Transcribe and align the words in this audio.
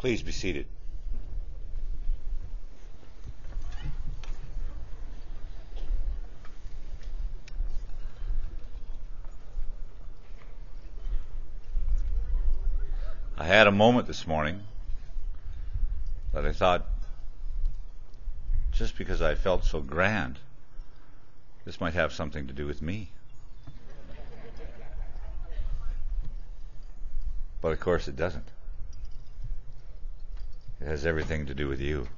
Please 0.00 0.22
be 0.22 0.32
seated. 0.32 0.64
I 13.36 13.44
had 13.44 13.66
a 13.66 13.70
moment 13.70 14.06
this 14.06 14.26
morning 14.26 14.62
that 16.32 16.46
I 16.46 16.52
thought, 16.52 16.86
just 18.72 18.96
because 18.96 19.20
I 19.20 19.34
felt 19.34 19.66
so 19.66 19.82
grand, 19.82 20.38
this 21.66 21.78
might 21.78 21.92
have 21.92 22.14
something 22.14 22.46
to 22.46 22.54
do 22.54 22.66
with 22.66 22.80
me. 22.80 23.10
But 27.60 27.72
of 27.72 27.80
course 27.80 28.08
it 28.08 28.16
doesn't. 28.16 28.48
It 30.80 30.86
has 30.86 31.04
everything 31.04 31.46
to 31.46 31.54
do 31.54 31.68
with 31.68 31.80
you. 31.80 32.08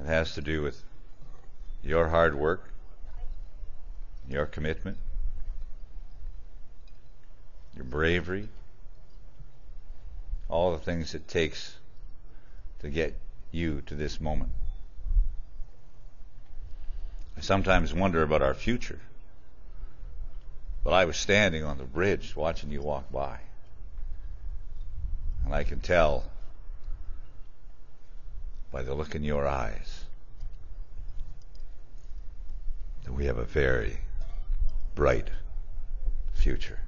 It 0.00 0.06
has 0.06 0.34
to 0.34 0.40
do 0.40 0.62
with 0.62 0.82
your 1.84 2.08
hard 2.08 2.34
work, 2.34 2.68
your 4.28 4.46
commitment, 4.46 4.96
your 7.76 7.84
bravery, 7.84 8.48
all 10.48 10.72
the 10.72 10.78
things 10.78 11.14
it 11.14 11.28
takes 11.28 11.76
to 12.80 12.88
get 12.88 13.14
you 13.52 13.82
to 13.82 13.94
this 13.94 14.20
moment. 14.20 14.50
I 17.36 17.40
sometimes 17.40 17.94
wonder 17.94 18.22
about 18.22 18.42
our 18.42 18.54
future. 18.54 19.00
But 20.82 20.92
I 20.92 21.04
was 21.04 21.16
standing 21.16 21.62
on 21.62 21.78
the 21.78 21.84
bridge 21.84 22.34
watching 22.34 22.70
you 22.70 22.82
walk 22.82 23.10
by. 23.12 23.38
And 25.44 25.54
I 25.54 25.64
can 25.64 25.80
tell 25.80 26.24
by 28.70 28.82
the 28.82 28.94
look 28.94 29.14
in 29.14 29.22
your 29.22 29.46
eyes 29.46 30.04
that 33.04 33.12
we 33.12 33.26
have 33.26 33.38
a 33.38 33.44
very 33.44 33.98
bright 34.94 35.28
future. 36.32 36.80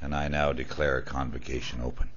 And 0.00 0.14
I 0.14 0.28
now 0.28 0.52
declare 0.52 1.00
convocation 1.00 1.80
open. 1.80 2.10